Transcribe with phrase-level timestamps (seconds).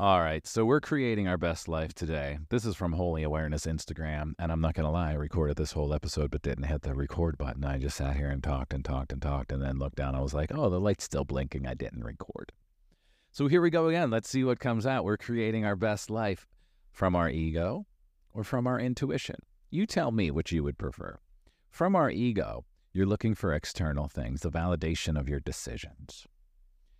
[0.00, 2.38] All right, so we're creating our best life today.
[2.50, 5.72] This is from Holy Awareness Instagram, and I'm not going to lie, I recorded this
[5.72, 7.64] whole episode but didn't hit the record button.
[7.64, 10.14] I just sat here and talked and talked and talked and then looked down.
[10.14, 11.66] I was like, oh, the light's still blinking.
[11.66, 12.52] I didn't record.
[13.32, 14.08] So here we go again.
[14.08, 15.04] Let's see what comes out.
[15.04, 16.46] We're creating our best life
[16.92, 17.84] from our ego
[18.32, 19.40] or from our intuition.
[19.68, 21.18] You tell me which you would prefer.
[21.70, 26.24] From our ego, you're looking for external things, the validation of your decisions.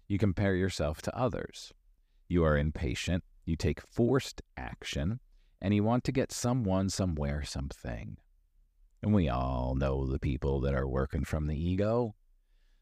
[0.08, 1.72] You compare yourself to others.
[2.28, 5.20] You are impatient, you take forced action,
[5.62, 8.18] and you want to get someone, somewhere, something.
[9.02, 12.14] And we all know the people that are working from the ego.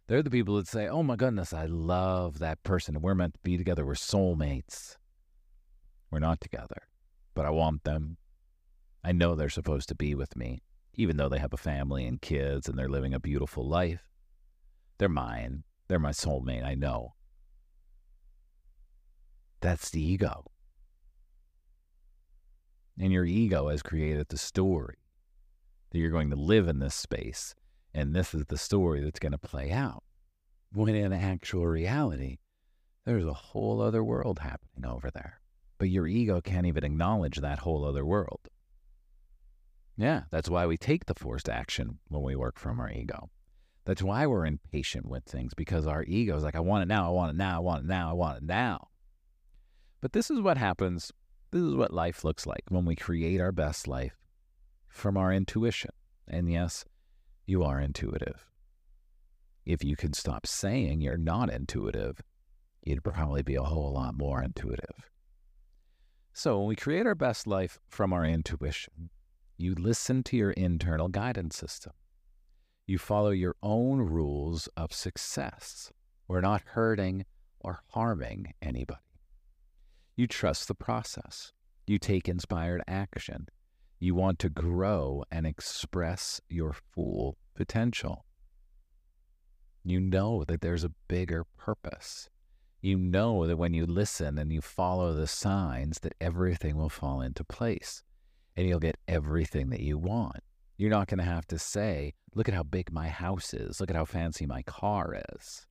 [0.09, 3.01] They're the people that say, Oh my goodness, I love that person.
[3.01, 3.85] We're meant to be together.
[3.85, 4.97] We're soulmates.
[6.11, 6.83] We're not together,
[7.35, 8.17] but I want them.
[9.05, 10.63] I know they're supposed to be with me,
[10.95, 14.09] even though they have a family and kids and they're living a beautiful life.
[14.99, 15.65] They're mine.
[15.89, 16.65] They're my soulmate.
[16.65, 17.15] I know.
[19.67, 20.45] That's the ego.
[23.01, 24.99] And your ego has created the story
[25.91, 27.57] that you're going to live in this space.
[27.93, 30.05] And this is the story that's going to play out.
[30.73, 32.39] When in actual reality,
[33.05, 35.41] there's a whole other world happening over there.
[35.79, 38.49] But your ego can't even acknowledge that whole other world.
[39.97, 43.31] Yeah, that's why we take the forced action when we work from our ego.
[43.85, 47.09] That's why we're impatient with things because our ego is like, I want it now,
[47.09, 48.91] I want it now, I want it now, I want it now.
[50.07, 51.11] But this is what happens.
[51.51, 54.17] This is what life looks like when we create our best life
[54.89, 55.91] from our intuition.
[56.29, 56.85] And yes,
[57.45, 58.47] you are intuitive.
[59.65, 62.21] If you can stop saying you're not intuitive,
[62.85, 65.11] you'd probably be a whole lot more intuitive.
[66.33, 69.11] So, when we create our best life from our intuition,
[69.57, 71.95] you listen to your internal guidance system.
[72.87, 75.91] You follow your own rules of success.
[76.29, 77.25] We're not hurting
[77.59, 79.01] or harming anybody.
[80.17, 81.53] You trust the process.
[81.87, 83.49] You take inspired action.
[84.01, 88.25] You want to grow and express your full potential.
[89.85, 92.31] You know that there's a bigger purpose.
[92.81, 97.21] You know that when you listen and you follow the signs that everything will fall
[97.21, 98.03] into place
[98.57, 100.41] and you'll get everything that you want.
[100.79, 103.81] You're not going to have to say, look at how big my house is.
[103.81, 105.67] Look at how fancy my car is.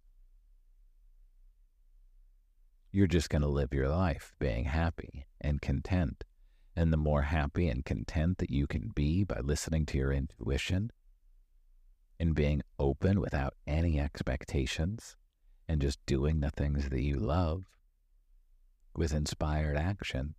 [2.95, 6.23] You're just going to live your life being happy and content.
[6.77, 10.91] And the more happy and content that you can be by listening to your intuition
[12.21, 15.17] and being open without any expectations
[15.67, 17.65] and just doing the things that you love
[18.95, 20.35] with inspired action,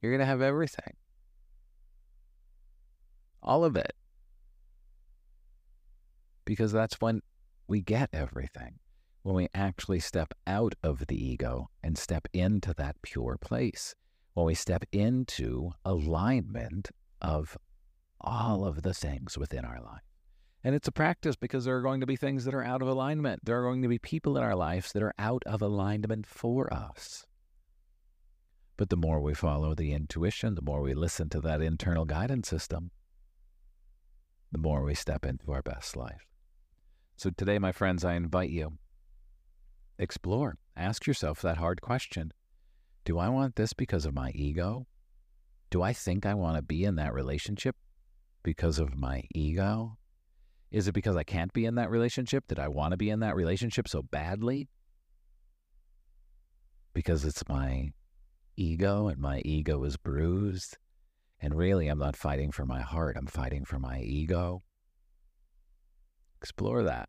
[0.00, 0.94] you're going to have everything.
[3.42, 3.94] All of it.
[6.44, 7.22] Because that's when
[7.66, 8.78] we get everything
[9.22, 13.94] when we actually step out of the ego and step into that pure place,
[14.34, 16.90] when we step into alignment
[17.20, 17.58] of
[18.20, 20.02] all of the things within our life.
[20.64, 22.88] And it's a practice because there are going to be things that are out of
[22.88, 23.44] alignment.
[23.44, 26.72] There are going to be people in our lives that are out of alignment for
[26.72, 27.26] us.
[28.76, 32.48] But the more we follow the intuition, the more we listen to that internal guidance
[32.48, 32.90] system,
[34.52, 36.26] the more we step into our best life.
[37.16, 38.78] So today, my friends, I invite you
[39.98, 40.56] explore.
[40.76, 42.32] Ask yourself that hard question
[43.04, 44.86] Do I want this because of my ego?
[45.70, 47.76] Do I think I want to be in that relationship
[48.42, 49.98] because of my ego?
[50.70, 53.20] Is it because I can't be in that relationship that I want to be in
[53.20, 54.68] that relationship so badly?
[56.94, 57.90] Because it's my
[58.56, 60.76] ego and my ego is bruised.
[61.40, 64.62] And really, I'm not fighting for my heart, I'm fighting for my ego.
[66.40, 67.08] Explore that.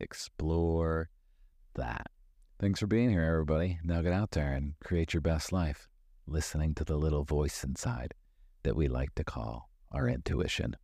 [0.00, 1.08] Explore
[1.78, 2.08] that.
[2.60, 3.78] Thanks for being here, everybody.
[3.82, 5.88] Now get out there and create your best life,
[6.26, 8.14] listening to the little voice inside
[8.64, 10.76] that we like to call our intuition.